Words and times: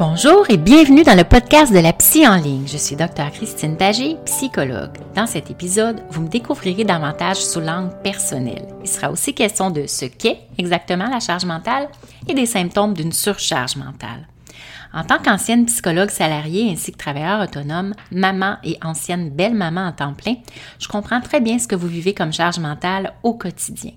Bonjour 0.00 0.48
et 0.48 0.56
bienvenue 0.56 1.02
dans 1.02 1.14
le 1.14 1.24
podcast 1.24 1.74
de 1.74 1.78
la 1.78 1.92
psy 1.92 2.26
en 2.26 2.36
ligne. 2.36 2.66
Je 2.66 2.78
suis 2.78 2.96
Dr 2.96 3.30
Christine 3.34 3.76
Pagé, 3.76 4.16
psychologue. 4.24 4.96
Dans 5.14 5.26
cet 5.26 5.50
épisode, 5.50 6.02
vous 6.08 6.22
me 6.22 6.28
découvrirez 6.28 6.84
davantage 6.84 7.36
sous 7.36 7.60
l'angle 7.60 7.94
personnel. 8.02 8.66
Il 8.80 8.88
sera 8.88 9.10
aussi 9.10 9.34
question 9.34 9.70
de 9.70 9.86
ce 9.86 10.06
qu'est 10.06 10.38
exactement 10.56 11.10
la 11.10 11.20
charge 11.20 11.44
mentale 11.44 11.90
et 12.26 12.32
des 12.32 12.46
symptômes 12.46 12.94
d'une 12.94 13.12
surcharge 13.12 13.76
mentale. 13.76 14.26
En 14.94 15.04
tant 15.04 15.18
qu'ancienne 15.18 15.66
psychologue 15.66 16.08
salariée 16.08 16.70
ainsi 16.72 16.92
que 16.92 16.96
travailleur 16.96 17.42
autonome, 17.42 17.92
maman 18.10 18.56
et 18.64 18.78
ancienne 18.82 19.28
belle-maman 19.28 19.88
en 19.88 19.92
temps 19.92 20.14
plein, 20.14 20.36
je 20.78 20.88
comprends 20.88 21.20
très 21.20 21.42
bien 21.42 21.58
ce 21.58 21.68
que 21.68 21.76
vous 21.76 21.88
vivez 21.88 22.14
comme 22.14 22.32
charge 22.32 22.58
mentale 22.58 23.12
au 23.22 23.34
quotidien. 23.34 23.92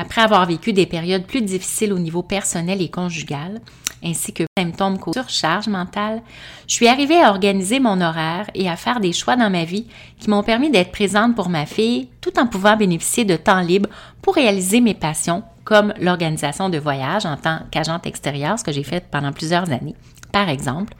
Après 0.00 0.22
avoir 0.22 0.46
vécu 0.46 0.72
des 0.72 0.86
périodes 0.86 1.26
plus 1.26 1.42
difficiles 1.42 1.92
au 1.92 1.98
niveau 1.98 2.22
personnel 2.22 2.80
et 2.80 2.88
conjugal, 2.88 3.60
ainsi 4.04 4.32
que 4.32 4.44
symptômes 4.56 4.96
de 4.96 5.12
surcharge 5.12 5.66
mentale, 5.66 6.22
je 6.68 6.74
suis 6.74 6.86
arrivée 6.86 7.20
à 7.20 7.30
organiser 7.30 7.80
mon 7.80 8.00
horaire 8.00 8.48
et 8.54 8.68
à 8.68 8.76
faire 8.76 9.00
des 9.00 9.12
choix 9.12 9.34
dans 9.34 9.50
ma 9.50 9.64
vie 9.64 9.86
qui 10.20 10.30
m'ont 10.30 10.44
permis 10.44 10.70
d'être 10.70 10.92
présente 10.92 11.34
pour 11.34 11.48
ma 11.48 11.66
fille 11.66 12.08
tout 12.20 12.38
en 12.38 12.46
pouvant 12.46 12.76
bénéficier 12.76 13.24
de 13.24 13.34
temps 13.34 13.60
libre 13.60 13.88
pour 14.22 14.36
réaliser 14.36 14.80
mes 14.80 14.94
passions 14.94 15.42
comme 15.64 15.92
l'organisation 16.00 16.70
de 16.70 16.78
voyages 16.78 17.26
en 17.26 17.36
tant 17.36 17.58
qu'agente 17.70 18.06
extérieure, 18.06 18.58
ce 18.58 18.64
que 18.64 18.72
j'ai 18.72 18.84
fait 18.84 19.04
pendant 19.10 19.32
plusieurs 19.32 19.70
années, 19.70 19.96
par 20.32 20.48
exemple, 20.48 20.94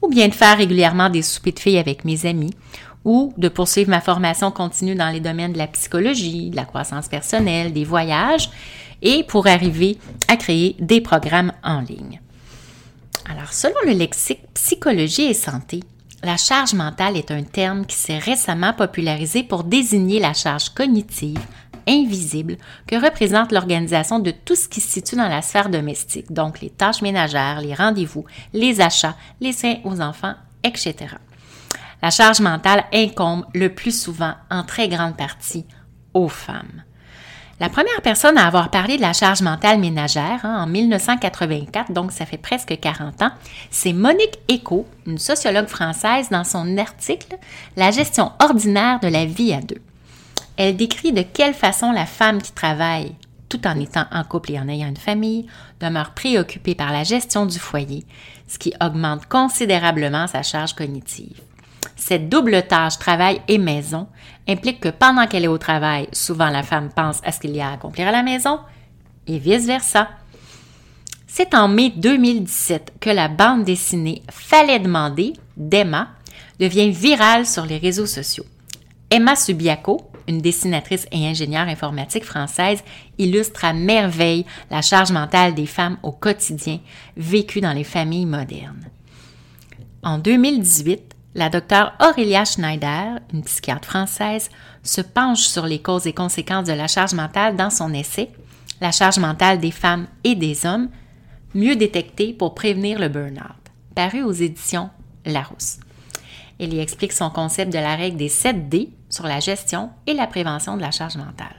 ou 0.00 0.08
bien 0.08 0.28
de 0.28 0.34
faire 0.34 0.58
régulièrement 0.58 1.08
des 1.08 1.22
soupers 1.22 1.54
de 1.54 1.58
filles 1.58 1.78
avec 1.78 2.04
mes 2.04 2.26
amis, 2.26 2.54
ou 3.04 3.32
de 3.36 3.48
poursuivre 3.48 3.90
ma 3.90 4.00
formation 4.00 4.50
continue 4.50 4.94
dans 4.94 5.10
les 5.10 5.20
domaines 5.20 5.52
de 5.52 5.58
la 5.58 5.66
psychologie, 5.66 6.50
de 6.50 6.56
la 6.56 6.64
croissance 6.64 7.08
personnelle, 7.08 7.72
des 7.72 7.84
voyages, 7.84 8.50
et 9.02 9.24
pour 9.24 9.46
arriver 9.46 9.98
à 10.28 10.36
créer 10.36 10.76
des 10.78 11.00
programmes 11.00 11.52
en 11.64 11.80
ligne. 11.80 12.20
Alors, 13.28 13.52
selon 13.52 13.74
le 13.86 13.92
lexique 13.92 14.42
psychologie 14.54 15.22
et 15.22 15.34
santé, 15.34 15.80
la 16.22 16.36
charge 16.36 16.74
mentale 16.74 17.16
est 17.16 17.32
un 17.32 17.42
terme 17.42 17.84
qui 17.84 17.96
s'est 17.96 18.18
récemment 18.18 18.72
popularisé 18.72 19.42
pour 19.42 19.64
désigner 19.64 20.20
la 20.20 20.34
charge 20.34 20.70
cognitive 20.70 21.40
invisible 21.88 22.58
que 22.86 22.96
représente 22.96 23.50
l'organisation 23.50 24.20
de 24.20 24.30
tout 24.30 24.54
ce 24.54 24.68
qui 24.68 24.80
se 24.80 24.88
situe 24.88 25.16
dans 25.16 25.28
la 25.28 25.42
sphère 25.42 25.68
domestique, 25.68 26.32
donc 26.32 26.60
les 26.60 26.70
tâches 26.70 27.02
ménagères, 27.02 27.60
les 27.60 27.74
rendez-vous, 27.74 28.24
les 28.52 28.80
achats, 28.80 29.16
les 29.40 29.52
soins 29.52 29.76
aux 29.84 30.00
enfants, 30.00 30.34
etc. 30.62 31.16
La 32.02 32.10
charge 32.10 32.40
mentale 32.40 32.84
incombe 32.92 33.46
le 33.54 33.72
plus 33.72 33.96
souvent, 33.96 34.34
en 34.50 34.64
très 34.64 34.88
grande 34.88 35.16
partie, 35.16 35.64
aux 36.14 36.28
femmes. 36.28 36.82
La 37.60 37.68
première 37.68 38.02
personne 38.02 38.38
à 38.38 38.48
avoir 38.48 38.72
parlé 38.72 38.96
de 38.96 39.02
la 39.02 39.12
charge 39.12 39.40
mentale 39.40 39.78
ménagère 39.78 40.40
hein, 40.42 40.64
en 40.64 40.66
1984, 40.66 41.92
donc 41.92 42.10
ça 42.10 42.26
fait 42.26 42.38
presque 42.38 42.76
40 42.80 43.22
ans, 43.22 43.30
c'est 43.70 43.92
Monique 43.92 44.40
Eco, 44.50 44.84
une 45.06 45.18
sociologue 45.18 45.68
française, 45.68 46.28
dans 46.30 46.42
son 46.42 46.76
article 46.76 47.38
La 47.76 47.92
gestion 47.92 48.32
ordinaire 48.40 48.98
de 48.98 49.06
la 49.06 49.24
vie 49.24 49.52
à 49.52 49.60
deux. 49.60 49.80
Elle 50.56 50.76
décrit 50.76 51.12
de 51.12 51.22
quelle 51.22 51.54
façon 51.54 51.92
la 51.92 52.06
femme 52.06 52.42
qui 52.42 52.50
travaille, 52.50 53.14
tout 53.48 53.64
en 53.64 53.78
étant 53.78 54.06
en 54.10 54.24
couple 54.24 54.50
et 54.50 54.58
en 54.58 54.68
ayant 54.68 54.88
une 54.88 54.96
famille, 54.96 55.46
demeure 55.78 56.14
préoccupée 56.14 56.74
par 56.74 56.90
la 56.90 57.04
gestion 57.04 57.46
du 57.46 57.60
foyer, 57.60 58.04
ce 58.48 58.58
qui 58.58 58.74
augmente 58.82 59.26
considérablement 59.26 60.26
sa 60.26 60.42
charge 60.42 60.74
cognitive. 60.74 61.40
Cette 61.96 62.28
double 62.28 62.62
tâche 62.66 62.98
travail 62.98 63.40
et 63.48 63.58
maison 63.58 64.08
implique 64.48 64.80
que 64.80 64.88
pendant 64.88 65.26
qu'elle 65.26 65.44
est 65.44 65.48
au 65.48 65.58
travail, 65.58 66.08
souvent 66.12 66.48
la 66.48 66.62
femme 66.62 66.90
pense 66.94 67.20
à 67.24 67.32
ce 67.32 67.40
qu'il 67.40 67.54
y 67.54 67.60
a 67.60 67.68
à 67.68 67.72
accomplir 67.74 68.08
à 68.08 68.12
la 68.12 68.22
maison 68.22 68.60
et 69.26 69.38
vice-versa. 69.38 70.08
C'est 71.26 71.54
en 71.54 71.68
mai 71.68 71.92
2017 71.96 72.94
que 73.00 73.10
la 73.10 73.28
bande 73.28 73.64
dessinée 73.64 74.22
Fallait 74.30 74.80
demander 74.80 75.32
d'Emma 75.56 76.08
devient 76.58 76.90
virale 76.90 77.46
sur 77.46 77.64
les 77.64 77.78
réseaux 77.78 78.06
sociaux. 78.06 78.44
Emma 79.10 79.36
Subiaco, 79.36 80.10
une 80.28 80.40
dessinatrice 80.40 81.06
et 81.10 81.26
ingénieure 81.26 81.68
informatique 81.68 82.24
française, 82.24 82.82
illustre 83.18 83.64
à 83.64 83.72
merveille 83.72 84.46
la 84.70 84.82
charge 84.82 85.12
mentale 85.12 85.54
des 85.54 85.66
femmes 85.66 85.98
au 86.02 86.12
quotidien 86.12 86.80
vécue 87.16 87.60
dans 87.60 87.72
les 87.72 87.84
familles 87.84 88.26
modernes. 88.26 88.88
En 90.02 90.18
2018, 90.18 91.11
la 91.34 91.48
docteure 91.48 91.94
Aurélia 92.00 92.44
Schneider, 92.44 93.18
une 93.32 93.42
psychiatre 93.42 93.88
française, 93.88 94.50
se 94.82 95.00
penche 95.00 95.40
sur 95.40 95.66
les 95.66 95.80
causes 95.80 96.06
et 96.06 96.12
conséquences 96.12 96.66
de 96.66 96.72
la 96.72 96.88
charge 96.88 97.14
mentale 97.14 97.56
dans 97.56 97.70
son 97.70 97.94
essai 97.94 98.30
La 98.80 98.92
charge 98.92 99.18
mentale 99.18 99.58
des 99.58 99.70
femmes 99.70 100.06
et 100.24 100.34
des 100.34 100.66
hommes, 100.66 100.88
mieux 101.54 101.76
détectée 101.76 102.32
pour 102.32 102.54
prévenir 102.54 102.98
le 102.98 103.08
burn-out, 103.08 103.70
paru 103.94 104.22
aux 104.22 104.32
éditions 104.32 104.90
Larousse. 105.24 105.78
Elle 106.58 106.74
y 106.74 106.80
explique 106.80 107.12
son 107.12 107.30
concept 107.30 107.72
de 107.72 107.78
la 107.78 107.96
règle 107.96 108.16
des 108.16 108.28
7 108.28 108.68
D 108.68 108.90
sur 109.08 109.26
la 109.26 109.40
gestion 109.40 109.90
et 110.06 110.14
la 110.14 110.26
prévention 110.26 110.76
de 110.76 110.82
la 110.82 110.90
charge 110.90 111.16
mentale. 111.16 111.56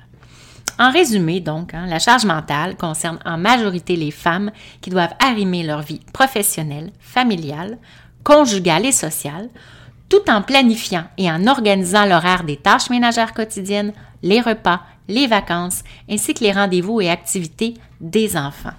En 0.80 0.92
résumé, 0.92 1.40
donc, 1.40 1.74
hein, 1.74 1.86
la 1.88 2.00
charge 2.00 2.26
mentale 2.26 2.76
concerne 2.76 3.20
en 3.26 3.38
majorité 3.38 3.96
les 3.96 4.12
femmes 4.12 4.52
qui 4.82 4.90
doivent 4.90 5.14
arrimer 5.20 5.64
leur 5.64 5.82
vie 5.82 6.02
professionnelle, 6.14 6.92
familiale, 7.00 7.78
conjugale 8.24 8.86
et 8.86 8.92
sociale, 8.92 9.50
tout 10.10 10.30
en 10.30 10.42
planifiant 10.42 11.06
et 11.18 11.30
en 11.32 11.48
organisant 11.48 12.06
l'horaire 12.06 12.44
des 12.44 12.58
tâches 12.58 12.90
ménagères 12.90 13.34
quotidiennes, 13.34 13.94
les 14.22 14.42
repas, 14.42 14.82
les 15.08 15.28
vacances, 15.28 15.84
ainsi 16.10 16.34
que 16.34 16.44
les 16.44 16.52
rendez-vous 16.52 17.02
et 17.02 17.10
activités 17.10 17.76
des 18.00 18.38
enfants. 18.38 18.74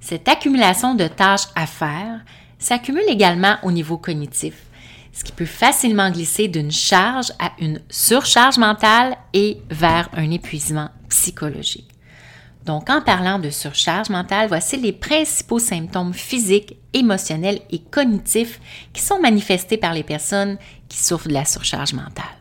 Cette 0.00 0.28
accumulation 0.28 0.94
de 0.94 1.06
tâches 1.06 1.48
à 1.54 1.66
faire 1.66 2.20
s'accumule 2.58 3.04
également 3.08 3.56
au 3.62 3.72
niveau 3.72 3.96
cognitif, 3.96 4.54
ce 5.12 5.24
qui 5.24 5.32
peut 5.32 5.46
facilement 5.46 6.10
glisser 6.10 6.48
d'une 6.48 6.70
charge 6.70 7.32
à 7.38 7.52
une 7.58 7.80
surcharge 7.90 8.58
mentale 8.58 9.16
et 9.32 9.58
vers 9.70 10.08
un 10.14 10.30
épuisement 10.30 10.88
psychologique. 11.08 11.88
Donc, 12.70 12.88
en 12.88 13.00
parlant 13.00 13.40
de 13.40 13.50
surcharge 13.50 14.10
mentale, 14.10 14.46
voici 14.46 14.76
les 14.76 14.92
principaux 14.92 15.58
symptômes 15.58 16.14
physiques, 16.14 16.76
émotionnels 16.92 17.58
et 17.68 17.80
cognitifs 17.80 18.60
qui 18.92 19.02
sont 19.02 19.18
manifestés 19.18 19.76
par 19.76 19.92
les 19.92 20.04
personnes 20.04 20.56
qui 20.88 20.98
souffrent 20.98 21.26
de 21.26 21.32
la 21.32 21.44
surcharge 21.44 21.94
mentale. 21.94 22.36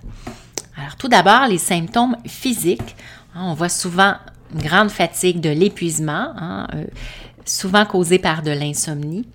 Alors, 0.78 0.96
tout 0.98 1.08
d'abord, 1.08 1.48
les 1.48 1.58
symptômes 1.58 2.16
physiques. 2.28 2.96
Hein, 3.34 3.46
on 3.46 3.56
voit 3.56 3.70
souvent 3.70 4.18
une 4.54 4.62
grande 4.62 4.92
fatigue 4.92 5.42
de 5.42 5.50
l'épuisement, 5.50 6.32
hein, 6.38 6.68
euh, 6.76 6.86
souvent 7.44 7.88
causée 7.88 8.20
par 8.20 8.44
de 8.44 8.52
l'insomnie, 8.52 9.28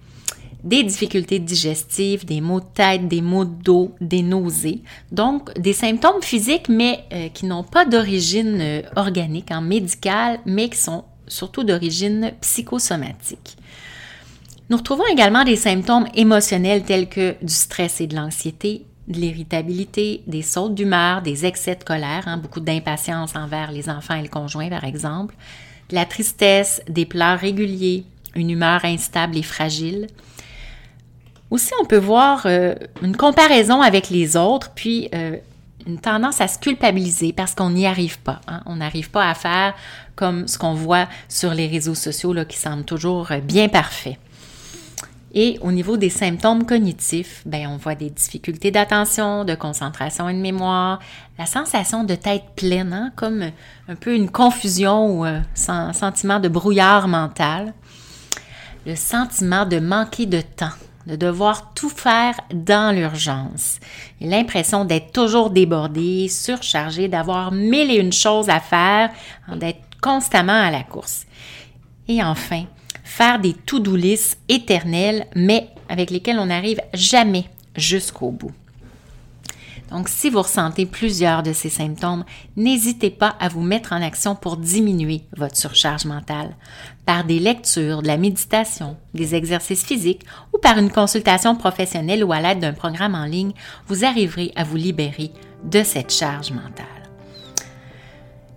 des 0.64 0.82
difficultés 0.82 1.38
digestives, 1.38 2.24
des 2.24 2.40
maux 2.40 2.60
de 2.60 2.66
tête, 2.74 3.06
des 3.06 3.20
maux 3.20 3.44
de 3.44 3.62
dos, 3.62 3.94
des 4.00 4.22
nausées. 4.22 4.80
Donc, 5.12 5.56
des 5.58 5.74
symptômes 5.74 6.22
physiques, 6.22 6.70
mais 6.70 7.04
euh, 7.12 7.28
qui 7.28 7.44
n'ont 7.44 7.62
pas 7.62 7.84
d'origine 7.84 8.58
euh, 8.60 8.82
organique, 8.96 9.50
en 9.50 9.60
médicale, 9.60 10.40
mais 10.46 10.70
qui 10.70 10.78
sont 10.78 11.04
surtout 11.28 11.64
d'origine 11.64 12.32
psychosomatique. 12.40 13.56
Nous 14.70 14.78
retrouvons 14.78 15.06
également 15.12 15.44
des 15.44 15.56
symptômes 15.56 16.08
émotionnels 16.14 16.84
tels 16.84 17.10
que 17.10 17.34
du 17.42 17.52
stress 17.52 18.00
et 18.00 18.06
de 18.06 18.16
l'anxiété, 18.16 18.86
de 19.08 19.18
l'irritabilité, 19.18 20.22
des 20.26 20.40
sautes 20.40 20.74
d'humeur, 20.74 21.20
des 21.20 21.44
excès 21.44 21.76
de 21.76 21.84
colère, 21.84 22.22
hein, 22.26 22.38
beaucoup 22.38 22.60
d'impatience 22.60 23.36
envers 23.36 23.70
les 23.70 23.90
enfants 23.90 24.14
et 24.14 24.22
le 24.22 24.28
conjoint 24.28 24.70
par 24.70 24.84
exemple, 24.84 25.36
de 25.90 25.94
la 25.94 26.06
tristesse, 26.06 26.80
des 26.88 27.04
pleurs 27.04 27.38
réguliers, 27.38 28.04
une 28.34 28.48
humeur 28.48 28.82
instable 28.86 29.36
et 29.36 29.42
fragile. 29.42 30.06
Aussi, 31.50 31.72
on 31.80 31.84
peut 31.84 31.98
voir 31.98 32.42
euh, 32.46 32.74
une 33.02 33.16
comparaison 33.16 33.80
avec 33.80 34.10
les 34.10 34.36
autres, 34.36 34.70
puis 34.74 35.08
euh, 35.14 35.36
une 35.86 35.98
tendance 35.98 36.40
à 36.40 36.48
se 36.48 36.58
culpabiliser 36.58 37.32
parce 37.32 37.54
qu'on 37.54 37.70
n'y 37.70 37.86
arrive 37.86 38.18
pas. 38.20 38.40
Hein. 38.48 38.62
On 38.66 38.76
n'arrive 38.76 39.10
pas 39.10 39.28
à 39.28 39.34
faire 39.34 39.74
comme 40.16 40.48
ce 40.48 40.58
qu'on 40.58 40.74
voit 40.74 41.06
sur 41.28 41.54
les 41.54 41.66
réseaux 41.66 41.94
sociaux 41.94 42.32
là, 42.32 42.44
qui 42.44 42.56
semblent 42.56 42.84
toujours 42.84 43.30
euh, 43.32 43.38
bien 43.40 43.68
parfaits. 43.68 44.16
Et 45.36 45.58
au 45.62 45.72
niveau 45.72 45.96
des 45.96 46.10
symptômes 46.10 46.64
cognitifs, 46.64 47.42
ben, 47.44 47.66
on 47.66 47.76
voit 47.76 47.96
des 47.96 48.08
difficultés 48.08 48.70
d'attention, 48.70 49.44
de 49.44 49.56
concentration 49.56 50.28
et 50.28 50.32
de 50.32 50.38
mémoire, 50.38 51.00
la 51.38 51.46
sensation 51.46 52.04
de 52.04 52.14
tête 52.14 52.44
pleine, 52.54 52.92
hein, 52.92 53.12
comme 53.16 53.50
un 53.88 53.94
peu 53.96 54.14
une 54.14 54.30
confusion 54.30 55.10
ou 55.10 55.24
un 55.24 55.42
sentiment 55.92 56.38
de 56.38 56.48
brouillard 56.48 57.08
mental, 57.08 57.74
le 58.86 58.94
sentiment 58.94 59.66
de 59.66 59.80
manquer 59.80 60.26
de 60.26 60.40
temps, 60.40 60.68
de 61.06 61.16
devoir 61.16 61.74
tout 61.74 61.90
faire 61.90 62.34
dans 62.52 62.94
l'urgence, 62.94 63.78
l'impression 64.20 64.84
d'être 64.84 65.12
toujours 65.12 65.50
débordé, 65.50 66.28
surchargé, 66.28 67.08
d'avoir 67.08 67.52
mille 67.52 67.90
et 67.90 68.00
une 68.00 68.12
choses 68.12 68.48
à 68.48 68.60
faire, 68.60 69.10
d'être 69.54 69.82
constamment 70.00 70.52
à 70.52 70.70
la 70.70 70.82
course. 70.82 71.26
Et 72.08 72.22
enfin, 72.22 72.64
faire 73.02 73.38
des 73.38 73.52
to-do 73.52 73.96
lists 73.96 74.38
éternelles, 74.48 75.26
mais 75.34 75.68
avec 75.88 76.10
lesquelles 76.10 76.38
on 76.38 76.46
n'arrive 76.46 76.80
jamais 76.92 77.44
jusqu'au 77.76 78.30
bout. 78.30 78.52
Donc, 79.90 80.08
si 80.08 80.30
vous 80.30 80.42
ressentez 80.42 80.86
plusieurs 80.86 81.42
de 81.42 81.52
ces 81.52 81.68
symptômes, 81.68 82.24
n'hésitez 82.56 83.10
pas 83.10 83.36
à 83.38 83.48
vous 83.48 83.60
mettre 83.60 83.92
en 83.92 84.02
action 84.02 84.34
pour 84.34 84.56
diminuer 84.56 85.22
votre 85.36 85.56
surcharge 85.56 86.04
mentale 86.04 86.56
par 87.06 87.24
des 87.24 87.38
lectures, 87.38 88.02
de 88.02 88.06
la 88.06 88.16
méditation, 88.16 88.96
des 89.12 89.34
exercices 89.34 89.84
physiques 89.84 90.24
ou 90.52 90.58
par 90.58 90.78
une 90.78 90.90
consultation 90.90 91.54
professionnelle 91.54 92.24
ou 92.24 92.32
à 92.32 92.40
l'aide 92.40 92.60
d'un 92.60 92.72
programme 92.72 93.14
en 93.14 93.26
ligne, 93.26 93.52
vous 93.86 94.04
arriverez 94.04 94.52
à 94.56 94.64
vous 94.64 94.76
libérer 94.76 95.30
de 95.64 95.82
cette 95.82 96.12
charge 96.12 96.50
mentale. 96.50 96.86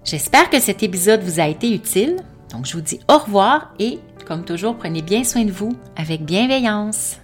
J'espère 0.04 0.50
que 0.50 0.60
cet 0.60 0.84
épisode 0.84 1.22
vous 1.22 1.40
a 1.40 1.48
été 1.48 1.74
utile. 1.74 2.16
Donc, 2.52 2.66
je 2.66 2.74
vous 2.74 2.82
dis 2.82 3.00
au 3.10 3.18
revoir 3.18 3.74
et 3.78 4.00
comme 4.28 4.44
toujours, 4.44 4.76
prenez 4.76 5.02
bien 5.02 5.24
soin 5.24 5.46
de 5.46 5.52
vous 5.52 5.76
avec 5.96 6.24
bienveillance. 6.26 7.18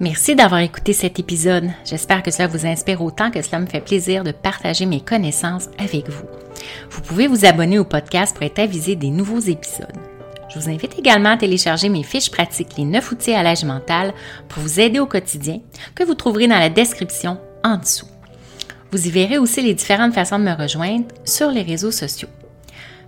Merci 0.00 0.36
d'avoir 0.36 0.60
écouté 0.60 0.92
cet 0.92 1.18
épisode. 1.18 1.70
J'espère 1.84 2.22
que 2.22 2.30
cela 2.30 2.46
vous 2.46 2.66
inspire 2.66 3.02
autant 3.02 3.32
que 3.32 3.42
cela 3.42 3.58
me 3.58 3.66
fait 3.66 3.80
plaisir 3.80 4.22
de 4.22 4.30
partager 4.30 4.86
mes 4.86 5.00
connaissances 5.00 5.68
avec 5.76 6.08
vous. 6.08 6.24
Vous 6.90 7.00
pouvez 7.00 7.26
vous 7.26 7.44
abonner 7.44 7.80
au 7.80 7.84
podcast 7.84 8.32
pour 8.34 8.44
être 8.44 8.60
avisé 8.60 8.94
des 8.94 9.10
nouveaux 9.10 9.40
épisodes. 9.40 9.86
Je 10.48 10.58
vous 10.58 10.68
invite 10.68 10.96
également 10.98 11.30
à 11.30 11.36
télécharger 11.36 11.88
mes 11.88 12.04
fiches 12.04 12.30
pratiques 12.30 12.76
Les 12.78 12.84
9 12.84 13.10
outils 13.10 13.34
à 13.34 13.42
l'âge 13.42 13.64
mental 13.64 14.14
pour 14.48 14.62
vous 14.62 14.78
aider 14.78 15.00
au 15.00 15.06
quotidien 15.06 15.60
que 15.96 16.04
vous 16.04 16.14
trouverez 16.14 16.46
dans 16.46 16.58
la 16.58 16.70
description 16.70 17.38
en 17.64 17.76
dessous. 17.76 18.06
Vous 18.92 19.04
y 19.04 19.10
verrez 19.10 19.36
aussi 19.36 19.62
les 19.62 19.74
différentes 19.74 20.14
façons 20.14 20.38
de 20.38 20.44
me 20.44 20.54
rejoindre 20.54 21.06
sur 21.24 21.50
les 21.50 21.62
réseaux 21.62 21.90
sociaux. 21.90 22.28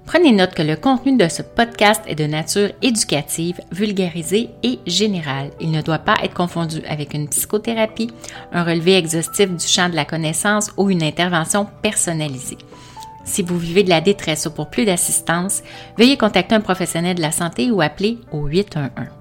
Prenez 0.06 0.32
note 0.32 0.54
que 0.54 0.62
le 0.62 0.76
contenu 0.76 1.16
de 1.16 1.28
ce 1.28 1.42
podcast 1.42 2.02
est 2.06 2.16
de 2.16 2.26
nature 2.26 2.70
éducative, 2.82 3.60
vulgarisée 3.70 4.50
et 4.62 4.80
générale. 4.86 5.50
Il 5.60 5.70
ne 5.70 5.82
doit 5.82 5.98
pas 5.98 6.16
être 6.22 6.34
confondu 6.34 6.82
avec 6.88 7.14
une 7.14 7.28
psychothérapie, 7.28 8.10
un 8.52 8.64
relevé 8.64 8.96
exhaustif 8.96 9.48
du 9.48 9.66
champ 9.66 9.88
de 9.88 9.96
la 9.96 10.04
connaissance 10.04 10.72
ou 10.76 10.90
une 10.90 11.02
intervention 11.02 11.68
personnalisée. 11.82 12.58
Si 13.24 13.42
vous 13.42 13.58
vivez 13.58 13.84
de 13.84 13.90
la 13.90 14.00
détresse 14.00 14.46
ou 14.46 14.50
pour 14.50 14.70
plus 14.70 14.84
d'assistance, 14.84 15.62
veuillez 15.96 16.16
contacter 16.16 16.54
un 16.54 16.60
professionnel 16.60 17.16
de 17.16 17.22
la 17.22 17.32
santé 17.32 17.70
ou 17.70 17.80
appeler 17.80 18.18
au 18.32 18.46
811. 18.46 19.19